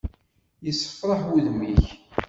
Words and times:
Yessefraḥ 0.65 1.21
wudem-ik! 1.27 1.85